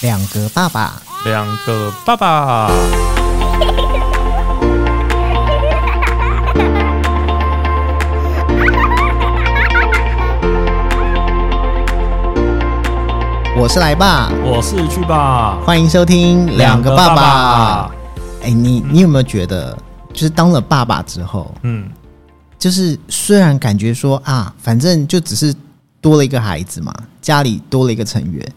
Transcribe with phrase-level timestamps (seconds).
[0.00, 2.70] 两个爸爸，两个爸爸，
[13.56, 17.90] 我是来爸，我是去吧，欢迎收听两个爸爸。
[18.44, 19.76] 哎，你你有没有觉得，
[20.12, 21.90] 就是当了爸爸之后，嗯，
[22.56, 25.52] 就是虽然感觉说啊，反正就只是
[26.00, 28.48] 多了一个孩子嘛，家里多了一个成员，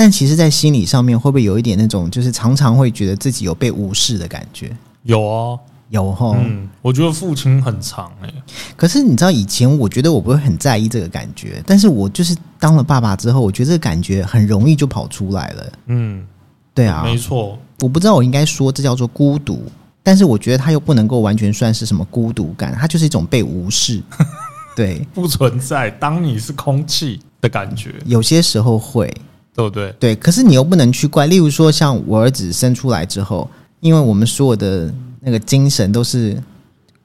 [0.00, 4.74] 但其实，在心理上面会不会有一点那种，就是常常会觉得自己有被无视的感觉？
[5.02, 5.58] 有啊，
[5.90, 8.32] 有哦，嗯，我觉得父亲很长哎、
[8.78, 15.72] 可是你知道，以前我觉得我不会很在意这个感觉，但是我就是当了爸爸之后，我觉得这个感觉很容易就跑出来了。
[15.88, 16.26] 嗯，
[16.72, 19.64] 对啊，没错，我不知道我应该说这叫做孤独，
[20.02, 24.02] 但是我觉得它又不能够完全算是什么孤独感，它就是一种被无视。
[24.74, 29.12] 对，不存在，当你是空气的感觉，有些时候会，
[29.54, 29.92] 对不对？
[29.98, 31.26] 对，可是你又不能去怪。
[31.26, 33.48] 例如说，像我儿子生出来之后，
[33.80, 36.40] 因为我们所有的那个精神都是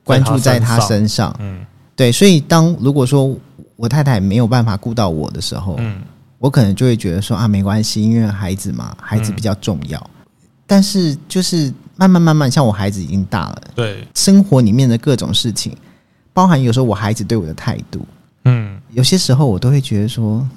[0.03, 1.65] 关注在他身上，嗯
[1.95, 3.35] 对，所以当如果说
[3.75, 6.01] 我太太没有办法顾到我的时候，嗯，
[6.39, 10.09] 我可能就会觉得说啊，没关系，因为孩子嘛，孩子比较重要。
[10.67, 15.75] 但是就是慢慢慢慢，像我孩子已经大了，对，生活里面的各种事情，
[16.33, 18.05] 包含有时候我孩子对我的态度，
[18.45, 20.47] 嗯，有些时候我都会觉得说，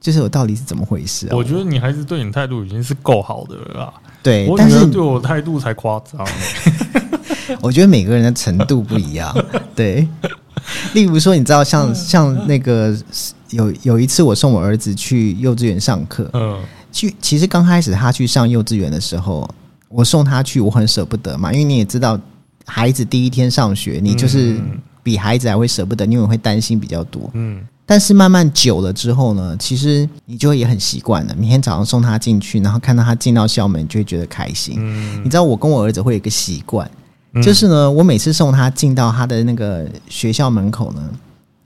[0.00, 1.36] 就是我到底是怎么回事啊？
[1.36, 6.26] 我觉得你孩子对你态度已经是够好的了啦，对，我但是女儿对我态度才夸张、
[7.60, 9.34] 我觉得每个人的程度不一样，
[9.76, 10.08] 对。
[10.92, 12.96] 例如说，你知道像像那个
[13.50, 16.58] 有有一次我送我儿子去幼稚园上课，嗯
[16.92, 19.48] 去其实刚开始他去上幼稚园的时候，
[19.88, 22.18] 我送他去，我很舍不得嘛，因为你也知道，
[22.66, 27.30] 孩子第一天上学，你就是嗯比孩子还会舍不得，因为会担心比较多。
[27.34, 31.34] 嗯但是慢慢久了之后呢，其实你就会也很习惯了。
[31.36, 34.76] 每天早上送他进去，然后看到他进到校门，就会觉得开心。
[34.78, 36.88] 嗯你知道我跟我儿子会有一个习惯，
[37.32, 41.02] 嗯就是呢，我每次送他进到他的那个学校门口呢，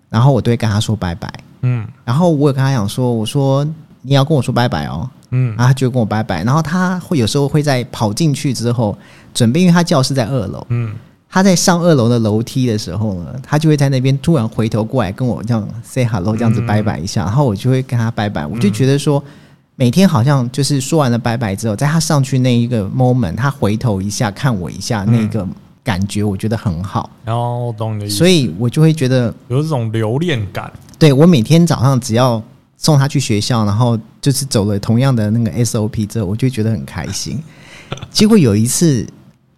[0.08, 1.30] 然后我都会跟他说拜拜。
[1.60, 3.62] 嗯然后我有跟他讲说，我说
[4.00, 6.42] 你要跟我说拜拜哦，嗯然后他就跟我拜拜。
[6.42, 8.96] 然后他会有时候会在跑进去之后，
[9.34, 10.94] 准备，因为他教室在二楼，嗯
[11.34, 18.46] 他在上二楼的楼梯的时候呢，他就会在那边突然回头过来跟我这样 say hello，这样子嗯拜拜一下，然后我就会跟他拜拜。
[18.46, 19.20] 我就觉得说，
[19.74, 25.44] 每天好像就是说完了拜拜之后，在他上去那一个 moment，他回头一下看我一下，嗯那个
[25.82, 32.40] 感觉我觉得很好，然后懂你的意思，所以我就会觉得，有一种留恋感，对我每天早上只要
[32.76, 37.42] 送他去学校，然后就是走了同样的那个 SOP 之后，我就觉得很开心。
[38.12, 39.04] 结果有一次，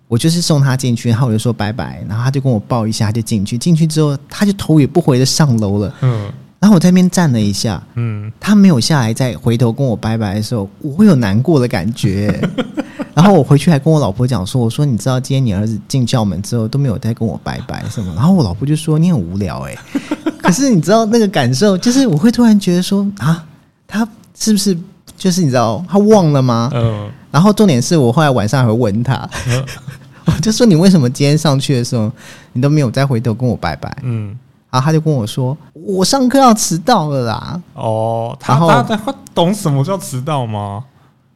[0.08, 3.56] 我就是送他进去，然后我就说拜拜，然后他就跟我抱一下，他就进去。
[3.58, 5.94] 进去之后，他就头也不回的上楼了。
[6.02, 12.40] 嗯然后我在那边站了一下，嗯他没有下来再回头跟我拜拜的时候，我会有难过的感觉。
[13.14, 19.76] 然后我回去还跟我老婆讲说：“我说你知道今天你儿子进校门之后都没有再跟我拜拜什么？”然后我老婆就说：“你很无聊哎、
[20.42, 23.44] 可是你知道那个感受，就是我会突然觉得说啊，
[23.86, 24.06] 他
[24.38, 24.76] 是不是
[25.16, 26.70] 就是你知道他忘了吗？
[26.74, 29.62] 嗯然后重点是我后来晚上还会问他，嗯
[30.24, 32.10] 我就说你为什么今天上去的时候
[32.54, 33.94] 你都没有再回头跟我拜拜？
[34.04, 34.28] 嗯，
[34.70, 40.82] 然后他就跟我说：“我上课要迟到了啦。”哦，他然后他懂什么叫迟到吗？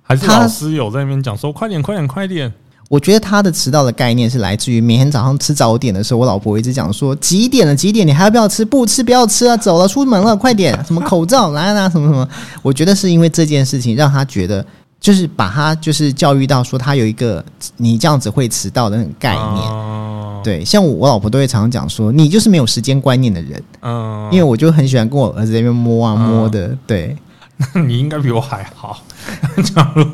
[0.03, 2.51] 还是他老师有在那边讲说快点快点快点？
[2.89, 8.65] 我觉得他的迟到的概念是来自于每天早上吃早点的时候，我老婆一直讲说几点了几点，你还要不要吃？
[8.65, 10.75] 不吃不要吃啊，走了出门了，快点！
[10.85, 12.27] 什么口罩来啦、什么什么？
[12.63, 14.67] 我觉得是因为这件事情让他觉得，
[15.01, 17.43] 就是把他就是教育到说他有一个
[17.79, 19.69] 你这样子会迟到的那种概念。
[19.71, 27.17] 嗯，对，像我老婆都会常常讲说，你就是没有时间观念的人，嗯，因为我就很喜欢跟我儿子在那边摸啊摸的，对，
[27.75, 29.03] 那你应该比我还好。
[29.75, 30.07] 假如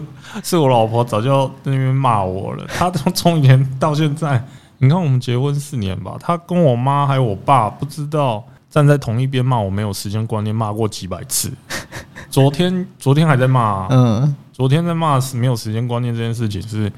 [0.44, 2.64] 是我老婆，早就在那边骂我了。
[2.68, 4.44] 她从从以前到现在，
[4.78, 11.50] 你看我们结婚四年吧，她跟我妈还有我爸不知道站在同一边骂我没有时间观念，骂过几百次。
[12.30, 16.90] 昨天昨天还在骂，嗯昨天在骂是没有时间观念这件事情是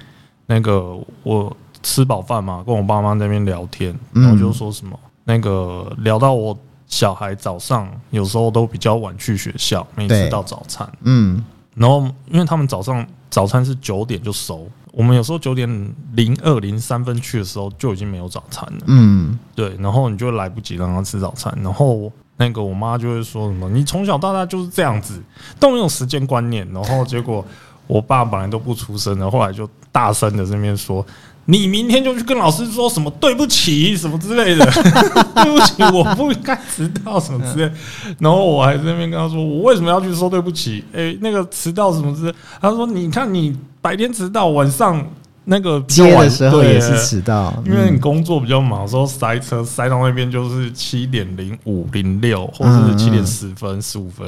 [0.46, 4.22] 那个我吃饱饭嘛，跟我爸妈在那边聊天，嗯。
[4.22, 6.56] 然后就说什么那个聊到我
[6.86, 10.22] 小孩早上有时候都比较晚去学校，没对。
[10.22, 11.44] 吃到早餐，嗯
[11.78, 15.68] 然后因为他们早上早餐是九点就收，我们有时候九点
[16.14, 25.22] 零二零三分去的时候就已经没有早餐了，嗯，对，然后你就来不及让他吃早餐，然后那个我妈就会说什么，你从小到大就是这样子，
[25.60, 27.44] 都没有时间观念，然后结果
[27.86, 31.04] 我爸本来都不出声的，后来就大声的这边说
[31.50, 34.64] ：“你明天就去跟老师说什么对不起什么之类的，
[35.34, 37.72] 对不起，我不应该迟到什么之类。”
[38.20, 40.84] 然后我还在那边跟他说：“我为什么要去说对不起？
[40.92, 45.04] 诶，那个迟到什么之类。”他说：“你看你白天迟到，晚上。”
[45.50, 54.26] 那个接的时候也是迟到，因为你工作比较忙，说塞车塞到那边就是七点零五零六，或者是七点十分十五分，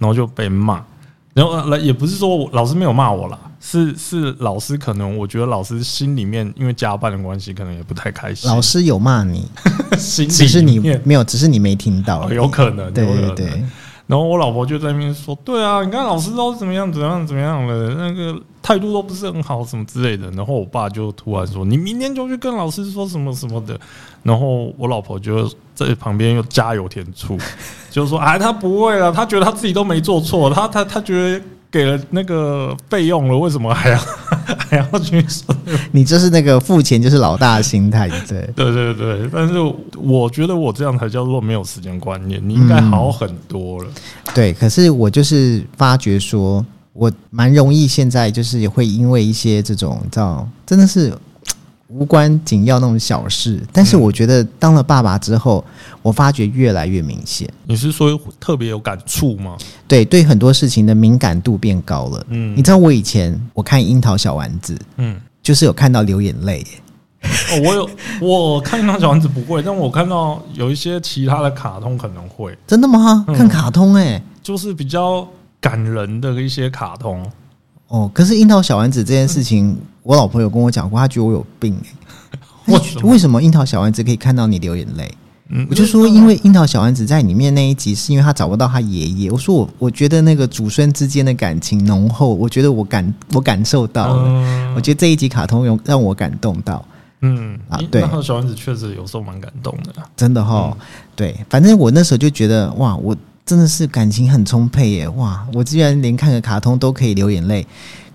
[0.00, 0.82] 然后就被骂。
[1.36, 8.48] 然后来也不是说老师没有骂我啦，是是老师可能我觉得老师心里面因为加班的关系，可能也不太开心。
[8.48, 9.46] 老师有骂你，
[10.00, 13.62] 只是你没有，只是你没听到，有可能，对对对。
[14.06, 23.78] 然后我老婆就在那边说：“对啊，你看老师都怎么样怎么样怎么样了，那个态度都不是很好，什么之类的。”然后我爸就突然说：“你明天就去跟老师说什么什么的。”
[24.22, 27.36] 然后我老婆就在旁边又加油添醋，
[27.90, 33.98] 就说：“哎，他不会了，他觉得他自己都没做错，他他他觉得。”给了那个费用了，为什么还要
[34.68, 35.54] 还要去说？
[35.92, 39.30] 你就是那个付钱就是老大的心态，对 对对对。
[39.32, 39.54] 但是
[39.96, 43.90] 我觉得我这样才叫做没有时间观念，你应该好很多了。
[44.34, 51.12] 对，可是我就是发觉说，我蛮容易现在就是会因为一些这种，知道真的是。
[51.88, 55.64] 无关紧要那种小事，但是我觉得当了爸爸之后，
[56.02, 57.48] 我发觉越来越明显。
[57.64, 59.56] 你是说特别有感触吗？
[59.86, 62.26] 对，对很多事情的敏感度变高了。
[62.28, 66.66] 嗯，你知道我以前我看樱桃小丸子，嗯，就是有看到流眼泪。
[67.22, 67.90] 哦，我有
[68.20, 72.56] 我看樱桃小丸子不会，但我看到有一些其他的卡通可能会。
[72.66, 73.24] 真的吗？
[73.28, 75.26] 看卡通哎，就是比较
[75.60, 77.24] 感人的一些卡通。
[77.88, 81.88] 哦，可是樱桃小丸子这件事情，我老婆有跟我讲过，她觉得我有病哎。
[82.72, 85.12] 为为什么樱桃小丸子可以看到你流眼泪？
[85.48, 89.30] 嗯，我就说，因为樱桃小丸子在里面那一集，是因为他找不到他爷爷。
[89.30, 94.72] 我说我我觉得那个祖孙之间的感情浓厚，我觉得我感我感受到了。
[94.76, 96.84] 我觉得这一集卡通有让我感动到。
[97.20, 100.76] 嗯啊，对，那小丸子确实有时候蛮感动的，真的哈。
[101.14, 103.16] 对，反正我那时候就觉得哇，我。
[103.44, 105.08] 真的是感情很充沛耶！
[105.10, 107.64] 哇，我居然连看个卡通都可以流眼泪。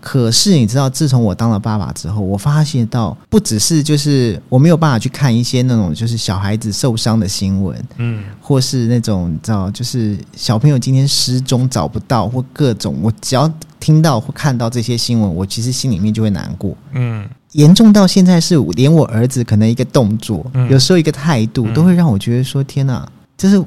[0.01, 13.47] 可是你知道，自从我当了爸爸之后，我发现到不只是就是我没有办法去看一些那种就是小孩子受伤的新闻，嗯，或是那种你知道就是小朋友今天失踪找不到或各种，我只要
[13.79, 16.75] 听到或看到这些新闻，我其实心里面就会难过。
[16.93, 23.07] 嗯，严重到现在是连我儿子可能一个动作，有时候一个态度，都会让我觉得说天哪，
[23.37, 23.63] 就是。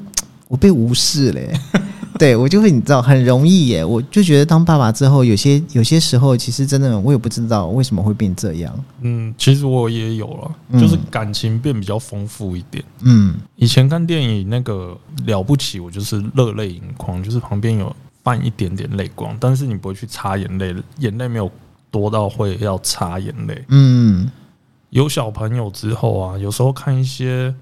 [0.47, 1.41] 我被无视了，
[2.19, 8.73] 对我就会你知道很容易耶，我就觉得当爸爸之后，有些有些时候其实真的我也不知道为什么会变这样。
[9.01, 12.83] 嗯，其实我也有了，就是感情变比较丰富一点。
[13.01, 21.51] 嗯，以前看电影那个了不起，我就是热泪盈眶，就是旁边有泛一点点泪光，但是你不会去擦眼泪，眼泪没有
[21.91, 23.63] 多到会要擦眼泪。
[23.67, 24.31] 嗯，
[24.91, 27.53] 有小朋友之后啊，有时候看一些。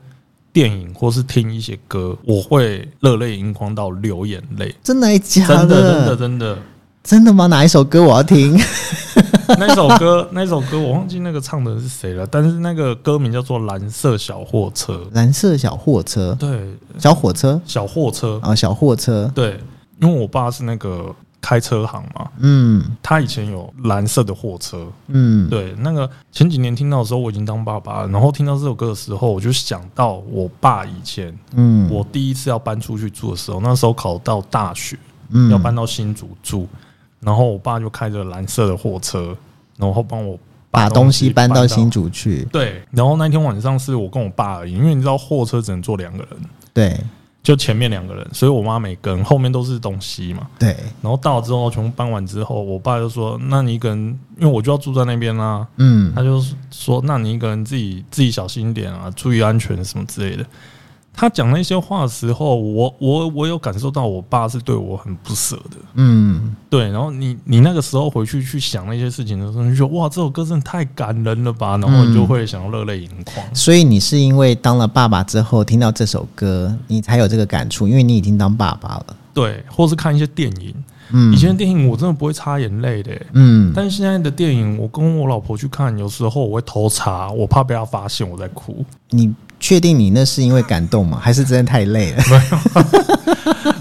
[0.54, 4.74] 电影或是听一些歌，我会热泪盈眶到流眼泪。
[4.84, 5.68] 真的假的？
[5.68, 6.58] 真的真的真的
[7.04, 7.48] 真的吗？
[7.48, 8.58] 哪一首歌我要听？
[9.60, 14.94] 那首歌那首歌我忘记那个唱的是谁了，但是那个歌名叫做《蓝色小货车》。
[15.12, 19.60] 蓝色小货车，对，小火车，小货车啊，小货车，对，
[20.00, 21.14] 因为我爸是那个。
[21.44, 34.98] 开车行嘛，嗯，他以前有蓝色的货车，嗯，对，那个前几年听到的时候，我已经当爸爸了，然后听到这首歌的时候，我就想到我爸以前，嗯，我第一次要搬出去住的时候，那时候考到大学，
[35.32, 36.66] 嗯，要搬到新竹住，
[37.20, 39.36] 然后我爸就开着蓝色的货车，
[39.76, 40.40] 然后帮我
[40.72, 46.40] 把东西搬到新竹去，对，然后那天晚上是我跟我爸而已，因为你知道货车只能坐两个人，
[46.74, 46.98] 对。
[47.44, 50.48] 就前面两个人，所以我妈没跟，后面都是东西嘛。
[50.58, 50.76] 对。
[51.02, 54.00] 然后到了之后，全部搬完之后，我爸就说：“那你一个人，
[54.40, 56.14] 因为我就要住在那边啦。”嗯。
[56.16, 60.46] 他就说：“那你一个人自己自己小心一点啊，注意安全什么之类的。”
[61.16, 65.78] 他讲那些话的时候，我我我有感受到我爸是对我很不舍的。
[65.94, 66.90] 嗯，对。
[66.90, 71.78] 然后你你那个时候回去去想那些事情的时候，你说哇，这首歌真的太感人了吧？
[71.78, 73.46] 然后你就会想要热泪盈眶。
[73.54, 79.06] 所以你是因为当了爸爸之后听到这首歌，你才有这个感触，因为你已经当爸爸了。
[79.34, 80.74] 对，或是看一些电影。
[81.12, 83.12] 嗯，以前的电影我真的不会擦眼泪的。
[83.34, 88.86] 嗯，但是现在的电影，我跟我老婆去看，有时候我会偷擦，我怕被她发现我在哭。
[89.10, 89.34] 你。
[89.60, 91.18] 确定你那是因为感动吗？
[91.24, 92.24] 还是真的太累了？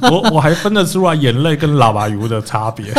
[0.13, 2.95] 我我还分得出来眼泪跟喇叭油的差别，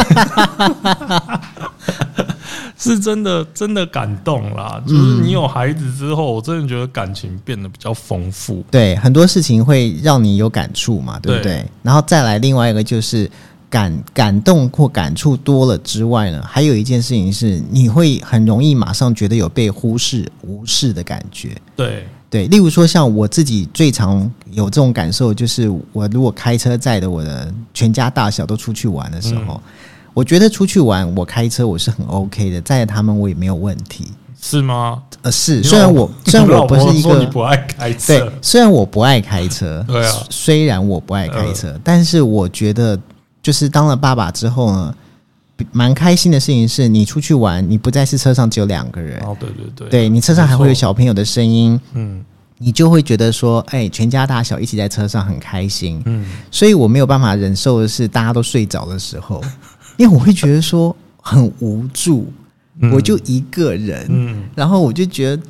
[2.77, 4.83] 是真的真的感动啦。
[4.85, 8.61] 就是你有孩子之后，我真的觉得感情变得比较丰富。
[8.69, 11.65] 对，很多事情会让你有感触嘛，对不对？
[11.83, 13.31] 然后再来另外一个就是。
[13.73, 21.57] 感感动或感触多了之外呢，还有一件事情是，你会很容易马上觉得有被忽视、无视的感觉。
[21.75, 29.59] 对，对，例如说像我自己最常有这种感受，就是我如果开车载的我的全家大小都出去玩的时候，
[30.13, 34.11] 我觉得出去玩我开车我是很 OK 的，载他们我也没有问题。
[34.39, 35.01] 是吗？
[35.23, 42.99] 呃，是，虽然我虽然我 不是一个你不爱开车，对，虽然我不爱开车，对啊，虽然我不爱开车，但是我觉得
[43.43, 44.95] 就是当了爸爸之后呢，
[45.71, 52.23] 蛮开心的事情是你出去玩，你不再是车上只有两个人，哦，对对对，对你车上还会有小朋友的声音，嗯，
[52.57, 59.43] 你就会觉得说，哎，全家大小一起在车上很开心，嗯，所以我没有办法忍受的是大家都睡着的时候，
[59.97, 62.31] 因为我会觉得说很无助。
[62.91, 65.43] 我就一个人，嗯，然后我就觉得，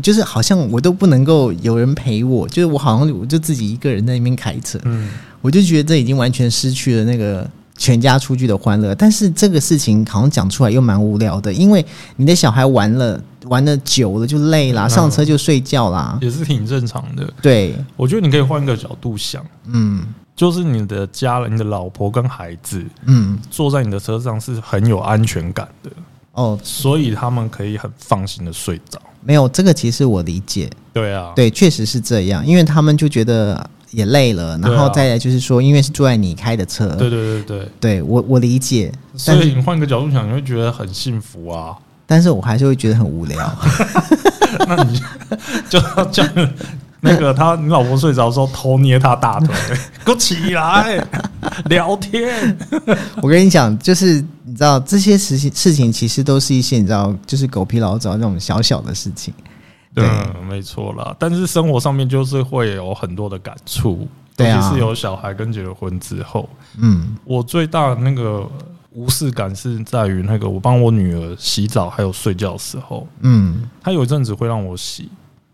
[0.00, 8.94] 就是好像我都不能够有人陪我，就是我好像我就自己一个人在那边开车，嗯，我就觉得这已经完全失去了那个全家出去的欢乐。
[8.94, 11.84] 但是这个事情好像讲出来又蛮无聊的，因为
[12.16, 17.28] 你的小孩玩了玩的久了就累啦，上车就睡觉啦，也是挺正常的。
[17.42, 20.02] 对，我觉得你可以换个角度想，嗯，
[20.36, 25.90] 就是你的家人、你的老婆跟孩子，嗯，坐在你的车上是很有安全感的。
[26.34, 29.00] 哦，所以他们可以很放心的睡着。
[29.22, 30.70] 没有这个，其实我理解。
[30.92, 36.88] 对啊，对，确实是这样，因为他们就觉得也累了，然后再来就是说，因为是坐在你开的车。
[36.96, 38.92] 对对对对，对我我理解。
[39.16, 41.76] 所以你换个角度想，你会觉得很幸福啊。
[42.06, 43.58] 但是我还是会觉得很无聊。
[44.66, 45.00] 那你
[45.68, 45.78] 就
[46.10, 46.24] 叫
[47.02, 49.54] 那个他，你老婆睡着的时候偷捏他大腿，
[50.04, 51.02] 给我起来
[51.66, 52.58] 聊天。
[53.22, 59.32] 我跟你讲，就是你知道这些事情事情，其实都是一些你知道，就是狗皮老早那种小小的事情。
[59.94, 60.06] 对，
[60.48, 61.16] 没错啦。
[61.18, 66.48] 但是生活上面就是会有很多的感触，尤其是有小孩跟结了婚之后。
[66.78, 68.46] 嗯，我最大的那个
[68.92, 75.08] 无视感是在于那个我帮我女儿洗澡还有睡觉的时候，嗯，她有一阵子会让我洗。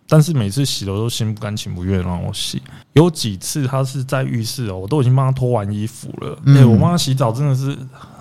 [0.09, 6.39] 但是每次洗的都心不甘情不愿让我洗，有几次他是在浴室哦，我都已经帮他脱完衣服了。
[6.47, 7.77] 哎，我妈洗澡真的是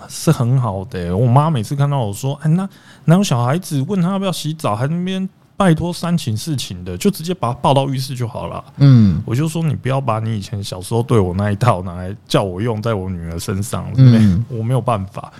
[0.08, 1.16] 是很好的。
[1.16, 2.68] 我妈每次看到我说：“哎，那
[3.04, 15.32] 那有小孩子问他要不要洗澡，还那边拜托三请四请的，就直接把他抱到浴室就好了。”嗯，我就说你不要把你以前小时候对我那一套拿来叫我用在我女儿身上，嗯， 我没有办法，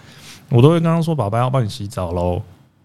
[0.48, 2.40] 我都会跟他说：“爸爸要帮你洗澡喽。”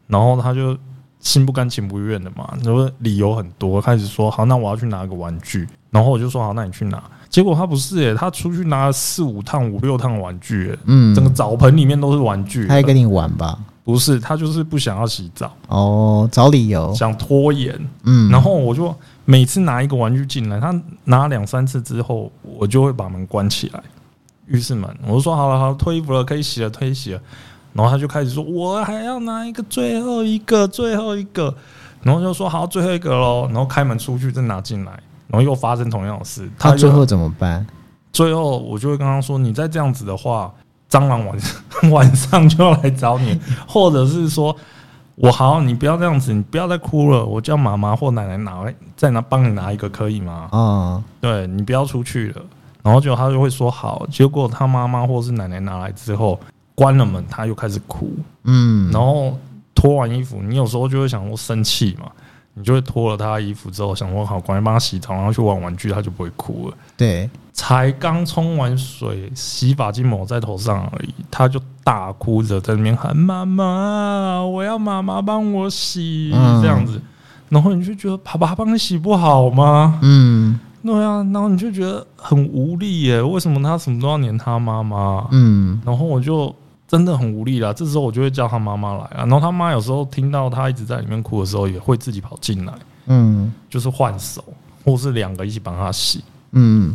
[0.07, 0.75] 然后他就。
[1.21, 7.01] 心不甘情不愿的嘛，然后理由很多，开始说好，那我要去拿个玩具，然后我就说好，那你去拿。
[7.29, 12.67] 结果他不是诶，他出去拿了四五趟、五六趟玩具，嗯，整个澡盆里面都是玩具。
[12.67, 13.57] 他跟你玩吧？
[13.83, 17.73] 不是，他就是不想要洗澡哦，找理由，想拖延。
[18.03, 23.81] 嗯，然后我就每次拿一个玩具进来，他拿两三次之后，我就会把门关起来，
[24.47, 24.89] 浴室门。
[25.07, 27.21] 我就说好了，好了脱衣服了，可以洗了，可以洗了。
[27.73, 31.53] 然后他就开始说：“我还要拿一个最后一个，最后一个。”
[32.03, 34.91] 然后就说：“好，最后一个喽。”然后开门出去再拿进来，
[35.27, 36.49] 然后又发生同样的事。
[36.59, 37.65] 他最后怎么办？
[38.11, 40.51] 最后我就会跟他说：“你再这样子的话，
[40.89, 41.61] 蟑螂晚上
[41.91, 44.53] 晚上就要来找你，或者是说
[45.15, 52.41] 我好，你不要这样子，你不要再哭了，我叫妈妈或奶奶拿来再拿帮你拿一个可以吗？”啊，对你不要出去了。
[52.83, 54.05] 然后就他就会说好。
[54.09, 56.37] 结果他妈妈或是奶奶拿来之后。
[56.75, 58.11] 关了门，他又开始哭。
[58.43, 59.37] 嗯，然后
[59.75, 62.09] 脱完衣服，你有时候就会想说生气嘛，
[62.53, 66.77] 你就会脱了他衣服之后，想说好，赶紧帮他洗澡，然后去玩玩具，他就不会哭了。
[66.97, 77.01] 对，才刚冲完水，洗发精抹在头上而已，他就大哭着在那边喊妈妈，我要妈妈帮我洗这样子。
[77.49, 79.99] 然后你就觉得爸爸帮你洗不好吗？
[80.01, 80.59] 嗯。
[80.83, 85.27] 对啊，然后你就觉得很无力耶，为什么他什么都要黏他妈妈？
[85.29, 86.55] 嗯，然后我就
[86.91, 87.71] 真的很无力啦。
[87.71, 92.73] 这时候我就会叫他妈妈来啊，然后他妈有时候听到他一直在里面哭的时候，也会自己跑进来，
[93.05, 94.43] 嗯，就是换手，
[94.83, 96.21] 或是两个一起帮他洗，
[96.51, 96.93] 嗯。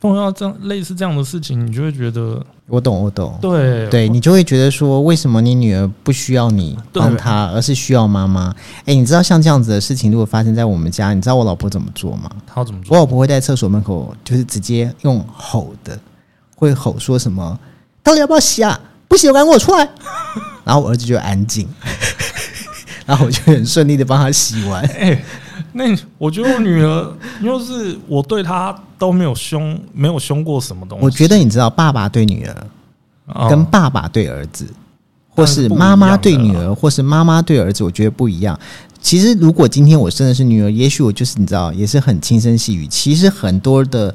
[0.00, 3.36] 碰到这样类似这样的事情，你就会觉得我懂，我懂。
[3.40, 8.54] 对，对你就会觉得说，为什么你女儿不需要你帮她，而是需要妈妈？
[8.84, 12.30] 哎，你知道像这样子的事情，如果发生在我们家，你知道我老婆怎么做吗？
[12.46, 12.96] 她怎么做？
[12.96, 15.98] 我老婆会在厕所门口，就是直接用吼的，
[16.54, 17.58] 会吼说什么？
[18.04, 18.80] 到底要不要洗啊？
[19.08, 19.88] 不洗，赶紧给我出来！
[20.64, 21.66] 然后我儿子就安静，
[23.06, 24.84] 然后我就很顺利的帮他洗完。
[24.84, 25.24] 哎。
[25.72, 25.84] 那
[26.16, 31.04] 我觉得我女儿，又是我对她都没有凶，没有凶过什么东西。
[31.04, 34.66] 我觉得你知道，爸爸对女儿，跟爸爸对儿子，
[35.28, 38.58] 或是妈妈对女儿，或是妈妈对儿子，我觉得不一样。
[39.00, 42.86] 其实，如果今天我生的是女儿，也许我就是你知道，也是很轻声细语。
[42.86, 44.12] 其实很多的，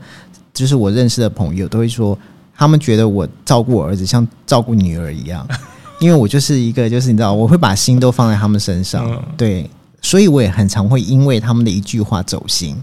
[0.54, 2.18] 就是我认识的朋友都会说，
[2.56, 5.48] 他们觉得我照顾我儿子像照顾女儿一样，
[6.00, 9.22] 因为我就是一个就是你知道，我会把心都放在他们身上，嗯。
[9.38, 9.70] 对，
[10.02, 12.76] 所以我也很常会因为他们的一句话走心，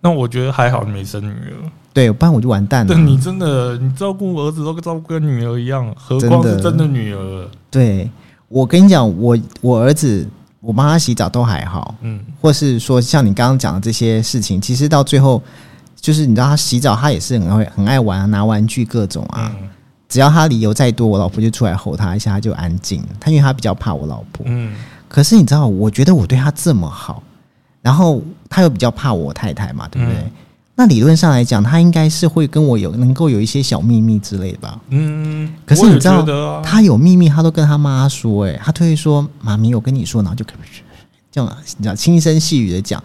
[0.00, 1.70] 那我觉得还好，你没生女儿。
[1.92, 2.94] 对，不然我就完蛋了。
[2.94, 7.48] 但你真的，你照顾儿子都跟照顾跟女儿一样，何况是真的女儿。
[7.70, 8.10] 对。
[8.48, 10.28] 我跟你讲，我我儿子
[10.60, 12.20] 我帮他洗澡都还好，嗯。
[12.40, 15.42] 或是说像你刚刚讲的这些事情，其实到最后
[16.02, 19.50] 就是你知道他洗澡，他也是很会很爱玩啊，拿玩具各种啊。
[19.58, 19.68] 嗯
[20.08, 23.08] 只要他理由再多，我老婆就出来吼他一下，他就安静了。
[23.18, 24.74] 他因为他比较怕我老婆，嗯
[25.08, 27.22] 可是你知道，我觉得我对他这么好，
[27.80, 30.18] 然后他又比较怕我太太嘛，对不对？
[30.18, 30.30] 嗯
[30.74, 34.78] 那理论上来讲，他应该是会跟我有能够有一些小秘密之类的吧？
[34.88, 43.02] 嗯，可是你知道他有秘密，他都跟他妈说、欸，他都会说：“妈咪，我跟你说。”然后就这样，你知道，轻声细语的讲。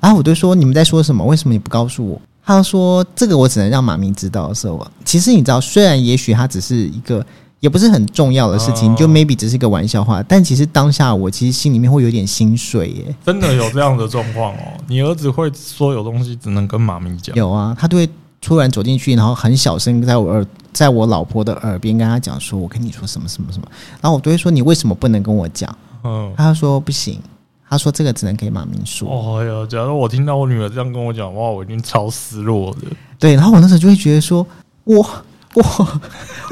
[0.00, 1.24] 然后我就说：“你们在说什么？
[1.24, 7.22] 为什么你不告诉我？”他说：“这个我只能让妈咪知道的时候，其实你知道，虽然也许它只是一个，
[7.60, 13.14] 也不是很重要的事情，哦就 maybe 只是一个玩笑话，但其实当下我其实心里面会有点心碎耶。
[13.26, 14.62] 真的有这样的状况哦。
[14.86, 18.08] 你儿子会说有东西只能跟妈咪讲，有啊，他就会
[18.40, 23.68] 突然走进去，然后很小声在我耳，在我老婆的耳边跟他讲说：“我跟你说什么什么什么。”
[24.00, 25.70] 然后我都会说：“你为什么不能跟我讲？”
[26.02, 26.32] 嗯。
[26.34, 27.20] 他说不行，
[27.68, 29.08] 他说这个只能给妈咪说。
[29.08, 32.88] 哦呀，假如我听到我女儿这样跟我讲，话，我已经超失落的。
[33.18, 34.46] 对，然后我那时候就会觉得说，
[34.84, 35.06] 我
[35.54, 35.64] 我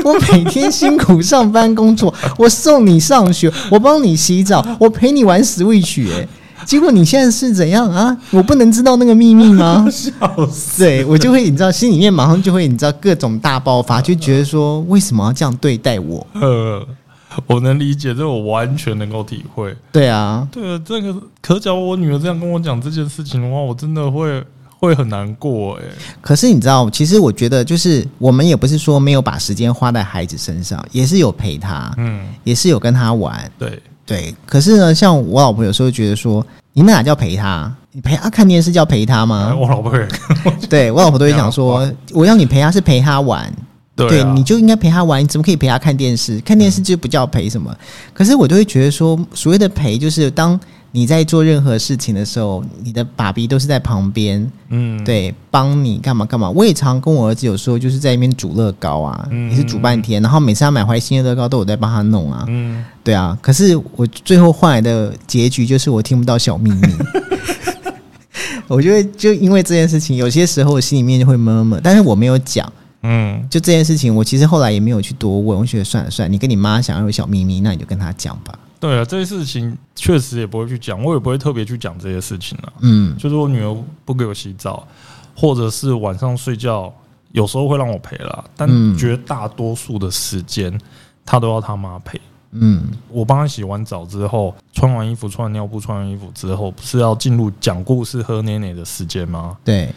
[0.04, 6.26] 我每天辛苦上班工作，我送你上学，我帮你洗澡，我陪你玩 Switch，哎、
[6.64, 8.16] 结果你现在是怎样啊？
[8.30, 9.86] 我不能知道那个秘密吗？
[9.92, 10.10] 笑
[10.50, 10.82] 死！
[10.82, 16.26] 对我就会，你知道，心里面马上就会，你知道各种大爆发，就觉得说，为什么要这样对待我？
[16.34, 16.84] 呃，
[17.46, 19.74] 我能理解，这我完全能够体会。
[19.92, 24.42] 对啊，对啊，这个可假如我女儿这样跟我讲这件事情的话，我真的会
[24.78, 25.82] 会很难过哎。
[26.20, 33.50] 可是你知道，其实我觉得，就是我们也不是说没有把时间花在孩子身上，也是有陪他，嗯，也是有跟他玩。
[33.58, 37.72] 对，对，可是呢，像我老婆有时候觉得说，你那哪叫陪他？
[37.92, 39.54] 你陪他看电视叫陪他哎吗？
[39.58, 40.06] 我老婆也
[40.68, 43.50] 对我老婆都会想说， 我要你陪他是陪他玩，
[43.96, 46.38] 对啊，你就应该陪他玩，你怎么可以陪他看电视？
[46.40, 47.74] 看电视就不叫陪什么？
[48.12, 50.58] 可是我都会觉得说，所谓的陪，就是当
[50.92, 56.50] 你在做任何事情的时候，你的爸比都是在旁边，嗯，对，帮你干嘛干嘛。
[56.50, 63.36] 我也常跟我儿子有时候就是在那边煮乐高啊，嗯也是煮半天，然后每次他买回来新的乐高都有在帮他弄啊，嗯，对啊。
[63.40, 66.88] 可是我最后换来的结局就是我听不到小秘密。
[68.68, 72.70] 我就会就因为这件事情，有些时候我心里面就会闷闷，但是我没有讲。
[73.08, 78.58] 嗯，就这件事情，我其实后来也没有去多问，我觉得算了算了，你跟你妈想要有小秘密，那你就跟她讲吧。
[78.80, 82.72] 对啊，这些事情确实也不会去讲，我也不会特别去讲这些事情啊。
[82.80, 84.86] 嗯就是我女儿不给我洗澡，
[85.36, 86.92] 或者是晚上睡觉，
[87.30, 90.76] 有时候会让我陪啦，但嗯绝大多数的时间，
[91.24, 92.20] 她都要她妈陪。
[92.52, 99.56] 嗯，我帮她洗完澡之后，穿完衣服、穿完尿布、穿完衣服之后，不是要进入讲故事、喝奶奶的时间吗？
[99.64, 99.92] 对，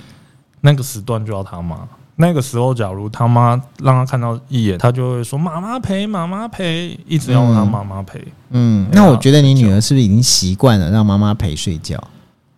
[0.62, 1.88] 那个时段就要他妈。
[2.22, 3.52] 那个时候，假如他妈
[3.82, 8.22] 让他看到一眼，他就会说“妈妈陪，妈妈陪”，一直要让妈妈陪。
[8.50, 11.98] 嗯，那我觉得你女儿是不是已经习惯了让妈妈陪睡觉？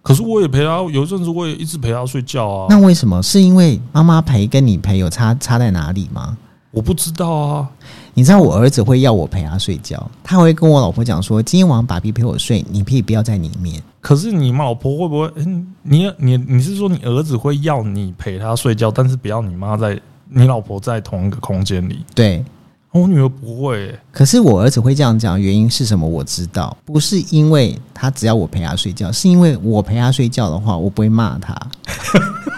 [0.01, 2.65] 可是我也陪她，有一阵子我也一直陪她睡觉啊。
[2.71, 3.21] 那为什么？
[3.21, 6.35] 是因为妈妈陪跟你陪有差差在哪里吗？
[6.71, 7.69] 我不知道啊，
[8.13, 13.81] 你知道我儿子会要我陪他睡觉，他会跟我老婆讲说：“今天晚上爸比陪我睡，你可以不要在里面。
[14.01, 15.31] 可是你老婆会不会？
[15.35, 22.43] 嗯，你你你是说你儿子会要你陪他睡觉，但是不要你妈在你老婆在同一个空间里？”对，
[22.91, 26.05] 我女儿不会、欸，可是我儿子会这样讲，原因是什么？
[26.05, 31.55] 我知道，不是因为他只要我陪他睡觉，是因为我陪他睡觉的话，我不会骂他，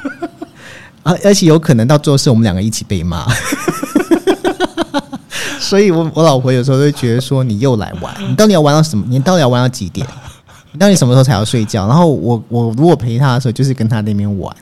[1.03, 3.27] 而而且有可能到最后是我们两个一起被骂。
[5.63, 9.05] 所以我我老婆有时候会觉得说，你又来玩，你到底要玩到什么？
[9.07, 10.05] 你到底要玩到几点？
[10.73, 11.87] 你到底什么时候才要睡觉？
[11.87, 14.53] 然后我我如果陪她的时候，就是跟她那边玩。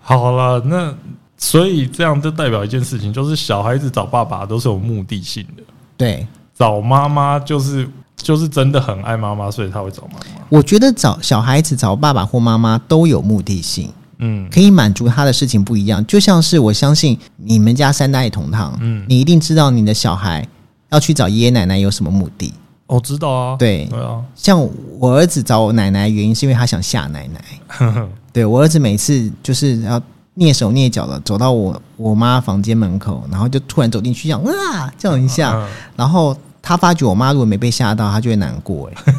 [0.00, 0.94] 好了，那
[1.36, 5.62] 所以这样就代表一件事情，就是小孩子找爸爸都是有目的性的，
[5.96, 6.26] 对，
[6.58, 10.42] 找妈妈就是就是真的很爱妈妈，所以他会找妈妈。
[10.48, 13.92] 我觉得找小孩子找爸爸或妈妈都有目的性。
[14.18, 20.46] 嗯可以满足他的事情不一样，就像是我相信你们家三代同堂，嗯，你一定知道你的小孩
[20.90, 22.52] 要去找爷爷奶奶有什么目的。
[22.86, 24.58] 我知道啊，对对啊，像
[25.00, 28.06] 我儿子找我奶奶，原因是因为他想吓奶奶。
[28.32, 30.00] 对我儿子每次就是要
[30.36, 38.88] 蹑手蹑脚的走到我我妈房间门口，然后就突然走进去这样啊叫一下， 嗯然后他发觉我妈如果没被吓到，他就会难过。
[38.88, 39.14] 哎，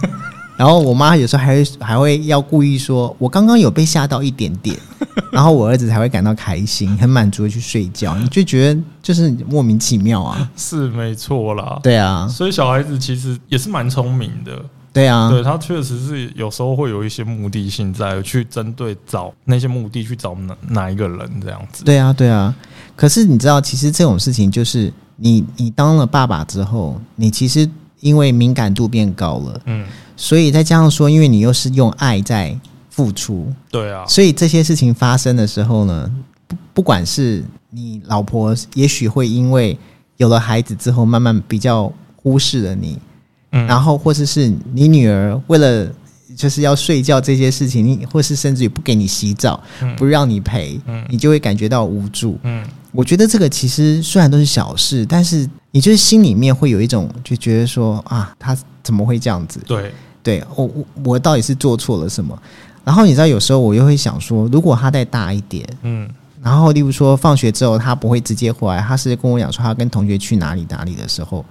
[0.57, 4.75] 然后我妈有时候还会还会要故意说，我刚刚有被吓到一点点，
[5.31, 8.15] 然后我儿子才会感到开心，很满足的去睡觉。
[8.17, 11.79] 你就觉得就是莫名其妙啊，是没错啦。
[11.83, 14.51] 对啊，所以小孩子其实也是蛮聪明的，
[14.91, 21.83] 对啊，对他确实是有时候会有一些目的性在，去针对找那些目的去找哪哪一个人这样子。
[21.83, 22.53] 对啊，对啊。
[22.95, 32.57] 可是你知道，其实这种事情就是你你当了爸爸之后，你其实因为敏感度变高了，嗯，所以再加上说，因为你又是用爱在
[32.89, 36.11] 付出，对啊，所以这些事情发生的时候呢，
[36.47, 39.77] 不不管是你老婆，也许会因为
[40.17, 42.99] 有了孩子之后，慢慢比较忽视了你，
[43.51, 43.65] 嗯。
[43.65, 45.91] 然后或者是你女儿为了
[46.35, 49.95] 就是要睡觉这些事情，你或是甚至于不给你洗澡，嗯。
[49.95, 51.03] 不让你陪，嗯。
[51.09, 52.37] 你就会感觉到无助。
[52.43, 52.63] 嗯。
[52.91, 59.59] 我觉得这个其实虽然都是小事，但是你就是心里面会有一种就觉得说啊，他怎么会这样子？
[59.67, 62.35] 对，对我我我到底是做错了什么？
[62.83, 66.09] 然后你知道，有时候我又会想说，如果他再大一点，嗯。
[66.41, 71.45] 然后例如说放学之后他不会直接回来，他是跟我讲说他跟同学去哪里哪里的时候，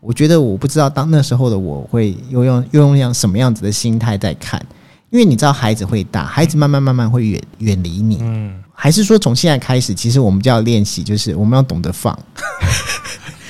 [0.00, 4.58] 我觉得我不知道当那时候的我会又用又用样什么样子的心态在看，
[5.10, 12.16] 因为你知道孩子会大，孩子慢慢慢慢会远远离你，嗯，还是说从现在开始，其实我们就要练习，就是我们要懂得放，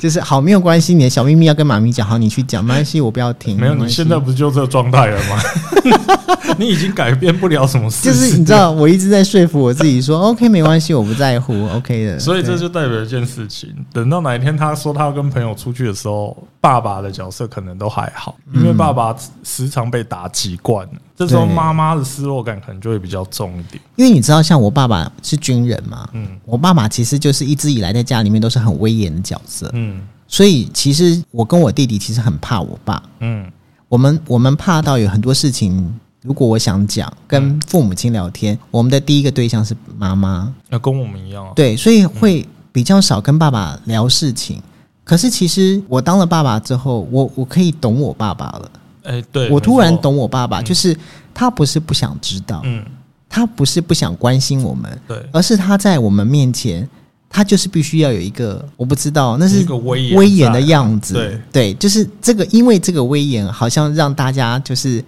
[0.00, 3.56] 就是好没有关系，你的小秘密要跟妈咪讲，好你去讲，没关系，我不要听。
[3.60, 5.38] 没有，你现在不是就这状态了吗？
[6.58, 12.18] 你已经改变不了什么事，就是你知，道，我一直在说服我自己说， OK，没关系，我不在乎，OK 的。
[12.18, 13.68] 所以这就代表一件事情。
[13.92, 23.80] 等到哪一天他说他要跟朋友出去的时候，爸爸的角色可能都还好，因为爸爸时常被打击惯了，这时候妈妈的失落感可能就会比较重一点。
[23.96, 29.89] 因为你知道，像我爸爸是军人嘛，嗯我爸爸其实就是一直以来在家里面都是很威严的角色，嗯
[30.30, 33.50] 所以其实我跟我弟弟其实很怕我爸，嗯。
[33.88, 41.52] 我们我们怕到有很多事情，如果我想讲跟父母亲聊天，我们的第一个对象是妈妈，那跟我们一样啊。
[41.56, 44.62] 对，所以会比较少跟爸爸聊事情。
[45.02, 48.70] 可是其实我当了爸爸之后，我我可以懂我爸爸了。
[49.02, 50.64] 哎，对，我突然，懂我爸爸，嗯。
[50.64, 50.96] 就是
[51.34, 52.84] 他不是不想知道，嗯，
[53.28, 56.88] 他不是不想关心我们，对，而是他在我们面前，
[57.32, 61.40] 他就是必须要有一个我不知道那是一个威严威严的样子。
[61.52, 65.02] 对就是这个，因为这个威严好像让大家就是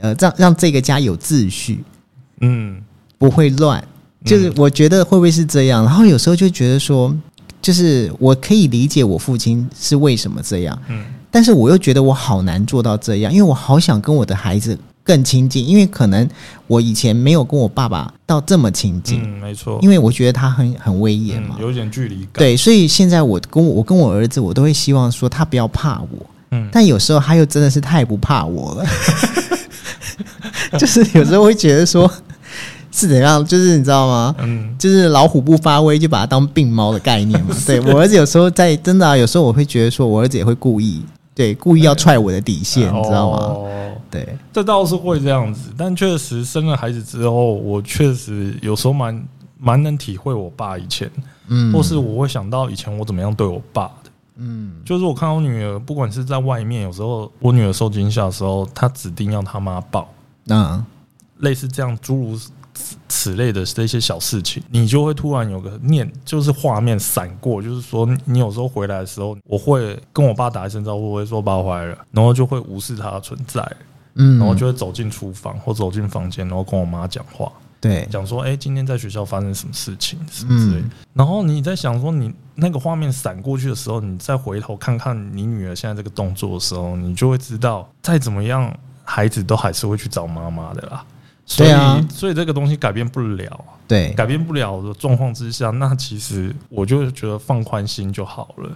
[0.00, 1.84] 呃，让让这个家有秩序，
[2.40, 2.80] 嗯
[3.18, 3.84] 不会乱。
[4.24, 5.84] 就是我觉得会不会是这样？
[5.84, 7.14] 然后有时候就觉得说，
[7.60, 14.78] 就是我可以理解我父亲是为什么这样，嗯但是我又觉得我好难做到这样，因为我好想跟我的孩子
[15.10, 16.28] 更亲近，因为可能
[16.68, 21.56] 我以前没有跟我爸爸到这么亲近，嗯，没错，因为我觉得他很很威严嘛。
[21.58, 28.86] 嗯有一点距离感。，对，所以现在我跟我我跟我儿子，我都会希望说他不要怕我，嗯，但有时候他又真的是太不怕我了，
[30.78, 32.08] 就是有时候会觉得说
[32.92, 34.32] 是怎样，就是你知道吗？
[34.38, 37.56] 嗯就是老虎不发威，就把它当病猫的概念嘛。
[37.66, 41.02] 对我儿子有时候在真的、啊，有时候我会觉得说，我儿子也会故意，
[41.34, 43.38] 对，故意要踹我的底线，你知道吗？
[43.38, 43.66] 哦
[44.10, 51.10] 对，这倒是会这样子，但确实生了孩子之后，我确实有时候蛮蛮能体会我爸以前，
[51.48, 54.10] 嗯，或是我会想到以前我怎么样对我爸的。
[54.42, 60.08] 嗯，就是我看到我女儿，不管是在外面，有时候我女儿受惊吓的时候，她指定要她妈抱，
[60.44, 60.82] 那
[61.38, 62.36] 类似这样诸如
[62.72, 73.60] 此此类的这些小事情，你就会突然有个念，就是画面闪过，就是说你有时候回来的时候，我会跟我爸打一声招呼，我会说爸我回来了，然后就会无视他的存在，
[74.14, 80.86] 嗯，然后就会走进厨房或走进房间，然后跟我妈讲话，对，讲说，哎、今天在学校发生什么事情，什么之类的。
[80.86, 80.90] 嗯。
[81.14, 91.04] 然后你在想说，你那个画面闪过去的时候，你再回头看看你女儿现在这个动作的时候，你就会知道，再怎么样，孩子都还是会去找妈妈的啦。
[91.46, 98.70] 所以，啊所以这个东西改变不了，对，改变不了的状况之下，那其实我就觉得放宽心就好了。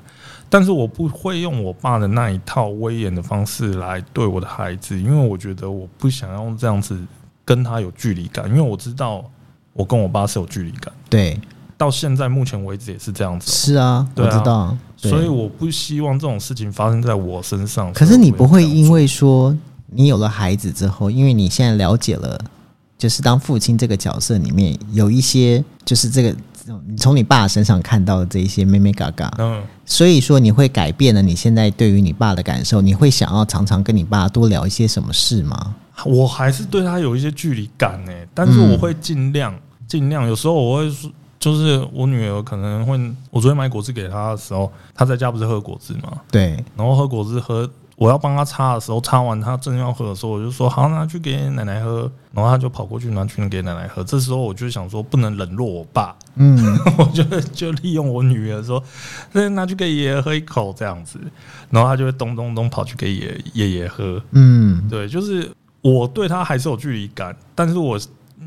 [0.54, 6.96] 但是我不会用我爸的那一套威严的方式来对我的孩子，因为我觉得我不想要这样子
[7.44, 9.28] 跟他有距离感，因为我知道
[9.72, 11.40] 我跟我爸是有距离感，对，
[11.76, 13.50] 到现在目前为止也是这样子。
[13.50, 17.92] 哦、是啊，我知道，所以我不希望这种事情发生在我身上。
[17.92, 22.40] 可是你不会因为为说你有了孩子之后，因为你现在了解了，
[22.96, 26.32] 就是当父亲这个角色里面有一些，就是这个
[26.88, 35.74] 你从你爸身上看到的这一些妹妹嘎嘎，嗯，所以说你会改变了你现在对于你爸的感受，你会想要常常跟你爸多聊一些什么事吗？
[36.04, 39.54] 我还是对他有一些距离感呢、但是我会尽量
[39.86, 41.10] 尽量，有时候我会说。
[41.40, 42.98] 就是我女儿可能会，
[43.30, 52.10] 我昨天买果汁给她的时候，她在家不是喝果汁吗，对，然后喝果汁喝我要帮他擦的时候，擦完他正要喝的时候，我就说好，拿去给奶奶喝。
[52.32, 54.02] 然后他就跑过去拿去给奶奶喝。
[54.02, 56.58] 这时候我就想说，不能冷落我爸，嗯，
[56.98, 58.82] 我就就利用我女儿说，
[59.30, 61.20] 那拿去给爷爷喝一口这样子。
[61.70, 64.20] 然后他就会咚咚咚跑去给爷爷爷喝。
[64.32, 65.48] 嗯，对，就是
[65.80, 67.96] 我对他还是有距离感，但是我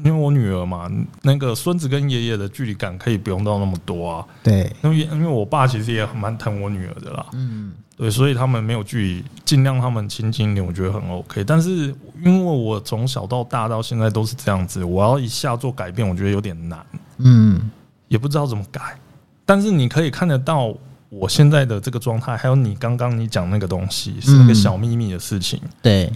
[0.03, 0.89] 因为我女儿嘛，
[1.21, 4.25] 那个孙子跟爷爷的距离感可以不用到那么多啊。
[4.43, 7.25] 对，因为因为我爸其实也蛮疼我女儿的啦。
[7.33, 11.43] 嗯，对，所以他们没有距离，尽量他们亲近一点，我觉得很 OK。
[11.43, 16.85] 但是因为我从小到大到现在都是这样子，我要一下做改变，我觉得有点难，
[17.17, 17.69] 嗯，
[18.07, 18.97] 也不知道怎么改。
[19.45, 20.73] 但是你可以看得到
[21.09, 26.11] 我现在的这个状态，还有你刚刚你讲那个东西是那个嗯小秘密的事情，对，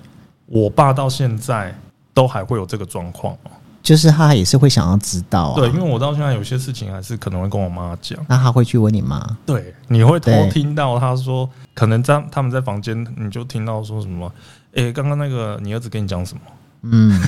[0.48, 1.74] 我爸到现在
[2.14, 3.52] 都还会有这个状况哦。
[3.84, 5.56] 就是他也是会想要知道啊。
[5.56, 8.18] 对，因为我到现在有些事情还是可能会跟我妈讲。
[8.28, 9.26] 那他会去问你妈？
[9.46, 14.32] 对，你会偷听到他说，可能在他们在房间，你就听到说什么，
[14.74, 16.42] 诶，刚刚那个你儿子跟你讲什么，
[16.84, 17.20] 嗯，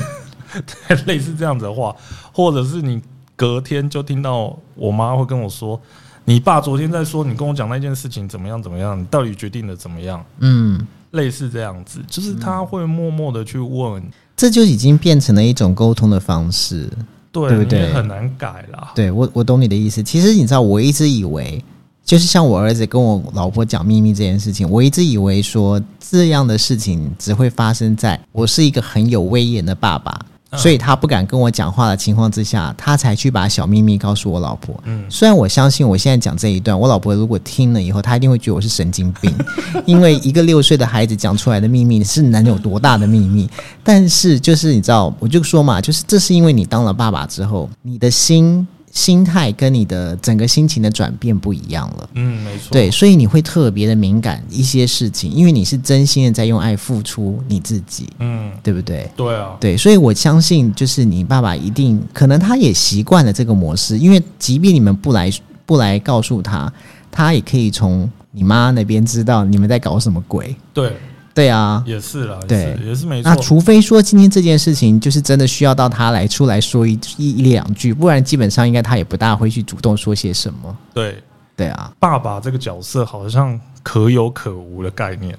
[1.06, 1.96] 类似这样子的话，
[2.32, 3.02] 或者是你
[3.36, 5.80] 隔天就听到我妈会跟我说，
[6.26, 10.24] 你爸昨天在说你跟我讲那件事情怎么样怎么样，你到底决定的怎么样？
[10.40, 14.04] 嗯，类似这样子，就是他会默默的去问，
[14.36, 16.90] 这就已经变成了一种沟通的方式。
[17.32, 18.92] 对，对不对很难改啦。
[18.94, 20.04] 对我，我懂你的意思。
[20.04, 21.64] 其实你知道，我一直以为，
[22.06, 34.76] 就是像我儿子跟我老婆讲秘密这件事情，我一直以为说这样的事情只会发生在我是一个很有威严的爸爸，嗯所以他不敢跟我讲话的情况之下，他才去把小秘密告诉我老婆。
[34.86, 39.34] 嗯，虽然我相信我现在讲这一段，我老婆如果听了以后，她一定会觉得我是神经病，
[39.86, 43.50] 因为一个六岁的孩子讲出来的秘密是能有多大的秘密？
[43.84, 52.10] 但是就是你知道，我就说嘛，就是这是因为你当了爸爸之后，你的心心态跟你的整个心情的转变不一样了。
[52.14, 59.10] 嗯，没错，对，所以你会特别的敏感一些事情，因为你是真心的在用爱付出你自己，嗯，对不对？
[59.16, 65.32] 对啊，对，所以我相信，就是你爸爸一定可能他也习惯了这个模式，因为即便你们不来
[65.66, 66.72] 不来告诉他，
[67.10, 70.56] 他也可以从你妈那边知道你们在搞什么鬼。
[70.72, 70.96] 对，
[71.34, 73.36] 对啊，也是啦，也对也是没错那。
[73.42, 80.78] 除非说今天这件事情就是真的需要到他来出来说一一一两句，不然基本上应该他也不大会去主动说些什么。
[80.94, 81.24] 对，
[81.56, 85.36] 对啊，爸爸这个角色好像可有可无的概念，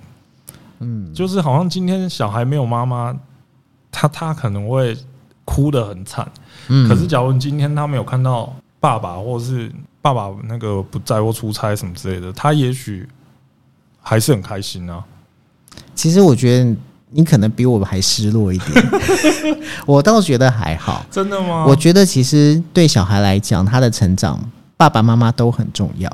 [0.80, 3.16] 嗯，就是好像今天小孩没有妈妈，
[3.92, 4.96] 他他可能会
[5.44, 6.28] 哭得很惨。
[6.66, 9.70] 嗯可是假如你今天他没有看到爸爸，或者是
[10.02, 13.08] 爸爸那个不在或出差什么之类的，他也许
[14.00, 15.04] 还是很开心啊。
[15.94, 16.76] 其实我觉得
[17.10, 18.84] 你可能比我还失落一点，
[19.86, 21.04] 我倒觉得还好。
[21.10, 21.64] 真的吗？
[21.66, 24.38] 我觉得其实对小孩来讲，他的成长，
[24.76, 26.10] 爸爸妈妈都很重要，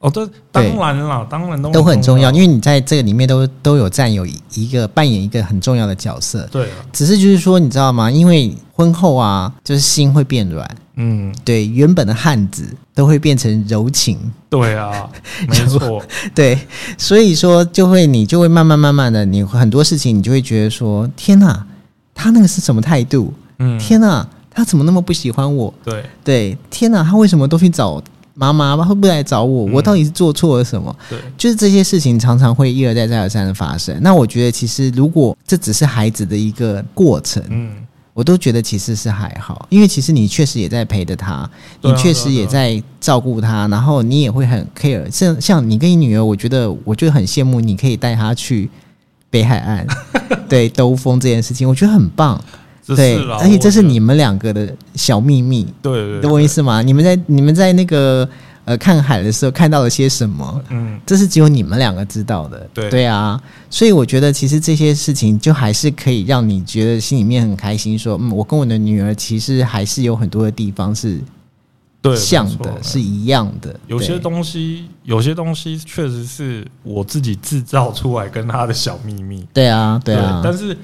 [0.00, 6.48] 哦，这当然啦，当然都都很重要，因为为你在这个里面都都有占有一个扮演一个很重要的角色。
[6.50, 8.10] 对啊，只是就是说，你知道吗？
[8.10, 15.06] 因为婚后啊，就是心会变软，嗯，对，原本的汉子都会变成柔情，对啊，
[15.46, 16.02] 没错，
[16.34, 16.58] 对，
[16.96, 21.66] 所以说就会你就会慢慢慢慢的，你很多事情你就会觉得说，天哪，
[22.14, 23.34] 他那个是什么态度？
[23.58, 25.74] 嗯，天哪，他怎么那么不喜欢我？
[25.84, 28.02] 对，对，天哪，他为什么都去找
[28.52, 28.76] 妈妈？
[28.76, 29.68] 他会不会来找我？
[29.68, 30.94] 嗯我到底是做错了什么？
[31.08, 33.96] 对，就是这些事情常常会一而再再而三的发生。
[34.00, 37.70] 那我觉得，其实如果这只是孩子的一个过程，嗯，
[38.14, 41.50] 我都觉得其实是还好，因为其实你确实也在陪着他，啊
[41.82, 45.10] 你确实也在照顾他，然后你也会很 care。
[45.10, 48.68] 像像你跟你女儿，我觉得我就很羡慕，你可以带她去
[49.30, 49.86] 北海岸，
[50.48, 52.42] 对兜风这件事情，我觉得很棒。
[52.96, 56.82] 这对，，而且这是你们两个的小秘密，对对对，懂我意思吗？
[56.82, 58.28] 你们在你们在那个
[58.64, 60.62] 呃看海的时候看到了些什么？
[60.70, 71.20] 嗯，这是只有你们两个知道的，对对啊，所以我觉得其实这些事情就还是可以让你觉得心里面很开心说嗯，我跟我的女儿其实还是有很多的地方是
[72.02, 73.78] 对，像的，是一样的。
[73.86, 80.74] 有些东西，有些东西确实是我自己制造出来跟他的小秘密，对啊，对啊，但是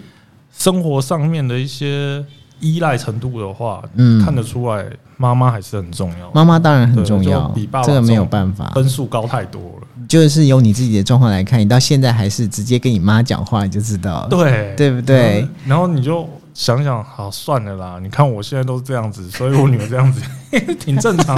[0.58, 2.24] 生活上面的一些
[2.60, 4.84] 依赖程度的话，嗯看得出来
[5.16, 9.86] 妈妈还是很重要，妈妈当然很重要比爸，爸这个没有办法，分数高太多了。
[10.08, 14.28] 就是由你自己的状况来看，你到现在还是直接跟你妈讲话，你就知道了。
[14.28, 15.46] 对，对不对？
[15.66, 17.98] 然后你就想想，好算了啦。
[18.00, 20.22] 你看我现在都是这样子，所以我女儿这样子
[20.78, 21.36] 挺正常。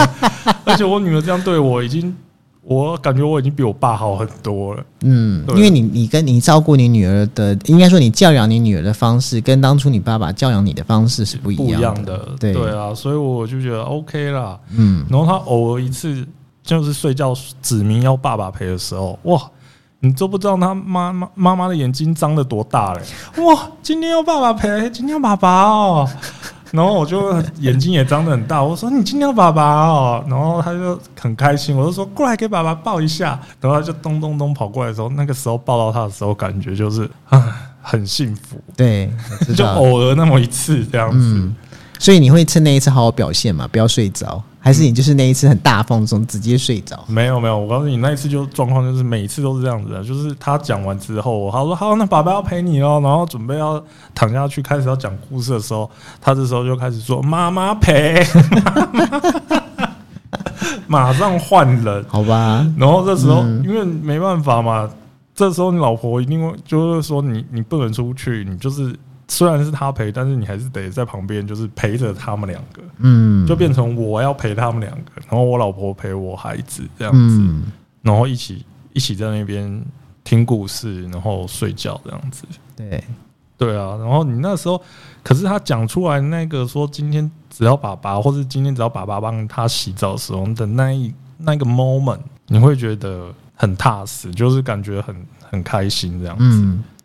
[0.64, 2.14] 而且我女儿这样对我，已经
[2.68, 4.84] 我感觉我已经比我爸好很多了。
[5.00, 14.58] 嗯，因为你你跟你照顾你女儿的，应该说你教养你女儿的方式，跟当初你爸爸教养你的方式是不一样不一样样的，对，啊，所以我就觉得 OK 啦。
[14.76, 16.26] 嗯，然后他偶尔一次
[16.62, 19.40] 就是睡觉指明要爸爸陪的时候，哇，
[20.00, 23.00] 你都不知道他妈妈妈妈的眼睛张得多大嘞！
[23.42, 26.06] 哇，今天要爸爸陪，今天要爸爸哦。
[26.70, 30.24] 然后我就 眼睛也张得很大，我说你今天要爸爸哦。
[30.28, 33.38] 然后他就很开心，我就说过来给爸爸抱一下。
[33.60, 38.60] 然后他就咚咚咚跑过来的时候，那个时候抱到他的时候，感觉就是啊，很幸福。
[38.76, 39.10] 对，
[39.56, 41.18] 就偶尔那么一次这样子。
[41.18, 41.54] 嗯，
[41.98, 47.02] 所以你会趁那一次好好表现嘛，不要睡着，还是你就是那一次很大放松，直接睡着？
[47.06, 53.82] 没有没有，我告诉你，那一次就状况就是每一次都是这样子的，就是他讲完之后，他说好，那爸爸要陪你哦，然后准备要
[54.14, 58.22] 躺下去开始要讲故事的时候，他这时候就开始说妈妈陪，
[60.86, 63.64] 马上换人，好吧，然后这时候、嗯。
[63.64, 64.86] 因为没办法嘛，
[65.34, 68.94] 这时候你老婆一定会就是说你你不能出去，你就是
[69.28, 77.36] 虽然是他陪，但是你还是得在旁边就是陪着他们两个，嗯，就变成我要陪他们两个，然后我老婆陪我孩子这样子。
[77.38, 78.64] 嗯，然后一起
[78.94, 79.84] 一起在那边
[80.24, 82.44] 听故事，然后睡觉这样子。
[82.74, 83.04] 对，
[83.58, 84.80] 对啊，然后你那时候，
[85.22, 95.14] 可是他讲出来那个说今天只要爸爸，或是今天只要爸爸帮他洗澡的时候的那一那个 moment，你会觉得很踏实，就是感觉很
[95.50, 96.44] 很开心这样子。
[96.44, 96.97] 嗯对，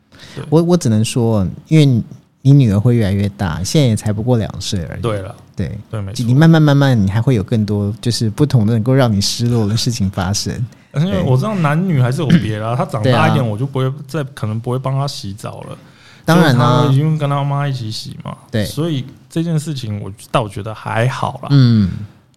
[0.49, 2.03] 我我只能说，因为你
[2.41, 5.01] 你女儿会越来越大，现在也才不过两岁而已。
[5.01, 6.33] 对了，对，对，没错你。
[6.33, 10.53] 慢慢慢慢，你还会有更多就是不同的能够让你失落的事情发生。
[10.95, 15.77] 因为我知道男女还是有别啦，他长大一点，我就不会再可能不会帮他洗澡了。
[16.25, 21.49] 当然啦、啦，因为跟他妈一起洗嘛，对所以这件事情我倒觉得还好啦。
[21.51, 21.89] 嗯，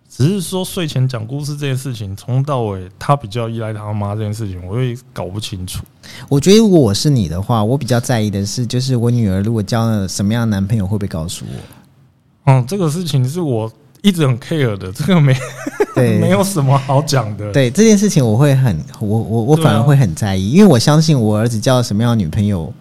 [0.09, 5.85] 只是说睡前讲故事这件事情，从头到尾他比较依赖他妈这件事情，我会搞不清楚。
[6.29, 12.53] 我觉得如果我是你的话，我比较在意的是，就是我女儿如果交了什么样的男朋友，会不会告诉我？
[12.53, 13.71] 嗯，这个事情是我
[14.03, 15.37] 一直很 care 的，这个没
[15.95, 17.53] 对，没有什么好讲的。
[17.53, 22.73] 对这件事情，我会很我我我反而会很在意，因为我相信我儿子交了什么样的女朋友，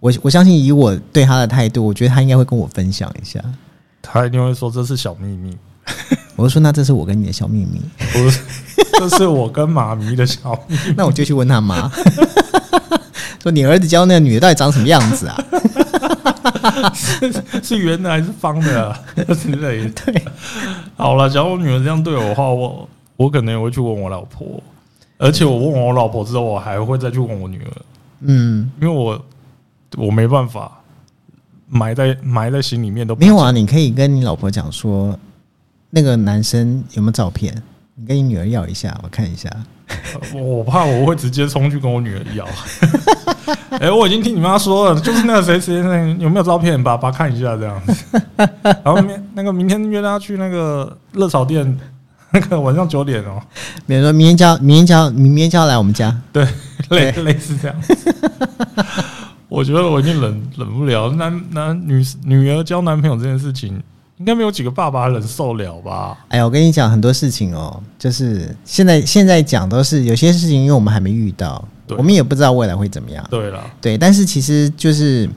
[0.00, 3.42] 我我相信以我对他的态度，我觉得他应该会跟我分享一下。
[4.02, 5.56] 他一定会说这是小秘密，
[6.36, 7.80] 我就说那这是我跟你的小秘密，
[8.12, 8.40] 不是，
[8.98, 10.94] 这是我跟妈咪的小秘密。
[10.96, 11.90] 那我就去问他妈，
[13.42, 15.36] 说你儿子教那个女的到底长什么样子啊？
[17.62, 19.00] 是圆的还是方的、啊、
[19.40, 19.90] 之类的。
[20.06, 20.24] 对，
[20.96, 24.62] 好了，假如我女儿这样对我的话，我我可能也会去问我老婆，
[25.18, 27.70] 而且我问我老婆之后，我还会再去问我女儿，
[28.20, 29.24] 嗯，因为我
[29.96, 30.72] 我没办法
[31.68, 35.16] 埋在埋在心里面都没有啊，你可以跟你老婆讲说，
[35.94, 37.54] 那个男生有没有照片？
[37.94, 39.48] 你跟你女儿要一下，我看一下。
[40.32, 42.44] 我我怕我会直接冲去跟我女儿要。
[43.78, 48.20] 哎、我已经听你妈说了，就是那个谁谁谁有没有照片，爸爸看一下这样子。
[48.36, 51.78] 然后明那个明天约他去那个热炒店，
[52.32, 53.40] 那个晚上九点哦、
[53.86, 56.16] 比如说明天交，明天交，明天叫来我们家。
[56.32, 56.44] 对，
[56.90, 57.94] 类对类似这样子。
[59.48, 63.80] 我觉得我已经忍忍不了男男女女儿交男朋友这件事情，
[64.18, 66.16] 应该没有几个爸爸忍受了吧？
[66.28, 73.26] 哎呀，我跟你讲很多事情哦，就是现在现在讲都是有些事情，因为我们还没遇到，我们也不知道未来会怎么样。
[73.28, 75.28] 对了，对，但是其实就是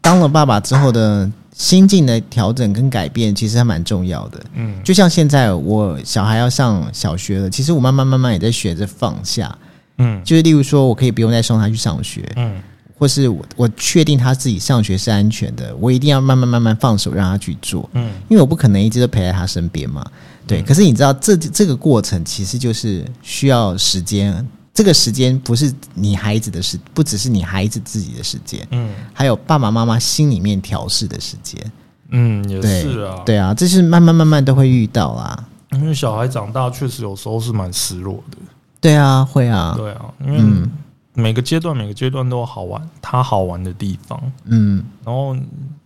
[0.00, 4.40] 当了爸爸之后的心境的调整跟改变，其实还蛮重要的。
[4.54, 9.56] 嗯，就像现在我小孩要上小学了，其实我慢慢慢慢也在学着放下。
[9.98, 12.60] 嗯就是例如说，我可以不用再送他去上学，嗯
[12.96, 20.04] 或是我我确定他自己上学是安全的，我一定要慢慢慢慢放手让他去做，嗯因为我不可能一直都陪在他身边嘛。
[20.46, 31.72] 对，嗯可是你知道这这个过程其实就是需要时间，这个时间不是你孩子的时，不只是你孩子自己的时间，嗯还有爸爸妈妈心里面调试的时间。
[32.10, 35.44] 嗯，也，是啊，对啊，这是慢慢慢慢都会遇到啦。
[35.72, 38.36] 因为小孩长大确实有时候是蛮失落的。
[38.80, 40.70] 对啊，会啊，对啊，因为嗯
[41.14, 44.20] 每个阶段每个阶段都有好玩，它好玩的地方。
[44.44, 44.84] 嗯。
[45.04, 45.34] 然后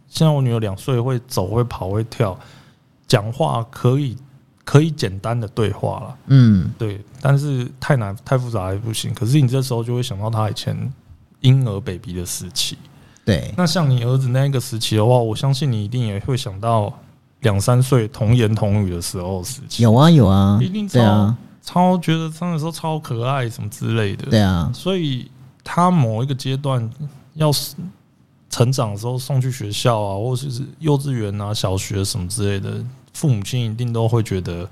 [0.08, 2.38] 现在我女儿两岁，会走、会跑、会跳，
[3.06, 4.16] 讲话可以
[4.64, 9.12] 可以简单的对话了，嗯，对，但是太难太复杂也不行。
[9.14, 10.76] 可是你这时候就会想到她以前
[11.40, 12.76] 婴儿 baby 的时期。
[13.24, 16.92] 对，那像你儿子那个时期的话，我相信你一定也会想到
[17.40, 20.58] 两三岁童言童语的时候时期，有啊有啊。
[20.62, 21.36] 一定，超对啊
[21.68, 24.30] 超觉得那个时候超可爱什么之类的。
[24.30, 25.30] 对啊，所以
[25.62, 26.90] 他某一个阶段
[27.34, 27.76] 要是
[28.48, 34.66] 成长的时候送去学校啊，或者是幼稚园啊、小学什么之类的，父母亲一定都会觉得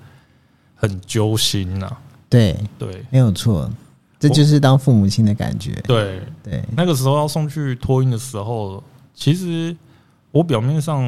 [0.75, 1.95] 很揪心呐、
[2.31, 3.71] 对，对没有错，
[4.19, 5.73] 这就是当父母亲的感觉。
[5.87, 8.83] 对，对，那个时候要送去托运的时候，
[9.15, 9.77] 其实
[10.33, 11.03] 我表面上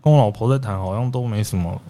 [0.00, 1.82] 跟我老婆在谈，好像都没什么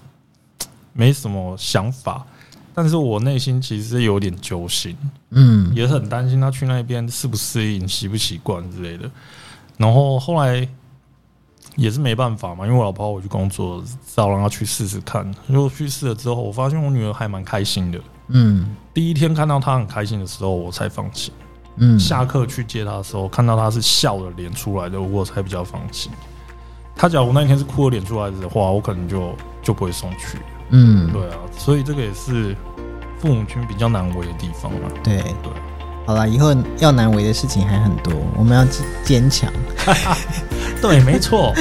[0.95, 2.27] 没什么想法。
[2.75, 4.97] 但是我内心其实是有点揪心，
[5.31, 9.11] 嗯也很担心他去那边适不适应、习不习惯之类的。
[9.77, 10.67] 然后后来
[11.77, 15.31] 也是没办法嘛，因为我老婆要回去工作，只好让她去试试看。
[15.47, 18.01] 如果去试了之后，我发现我女儿还蛮开心的。
[18.29, 21.33] 嗯第一天看到她很开心的时候，我才放弃。
[21.77, 26.13] 嗯，下课去接她的时候，看到她是笑着脸出来的，我才比较放心。
[26.95, 30.39] 她假如那一天是哭着脸出来的话，我可能就就不会送去。
[30.73, 32.57] 嗯对啊，所以这个也是
[33.21, 34.89] 父母亲比较难为的地方嘛。
[35.05, 35.53] 对，对，
[36.07, 39.53] 好了，以后要难为的事情还很多，我们要坚坚强。
[40.83, 41.55] 对，没错，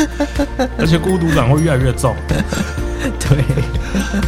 [0.79, 2.15] 而且孤独感会越来越重。
[3.19, 3.43] 对，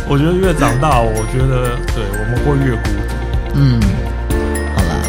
[0.07, 3.15] 我觉得越长大，我觉得对我们会越孤独。
[3.55, 3.81] 嗯，
[4.75, 5.01] 好了，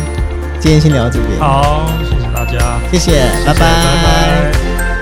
[0.61, 2.79] 今天先聊到这边，好，谢谢大家。
[2.91, 3.65] 谢谢，拜拜拜
[4.05, 4.94] 拜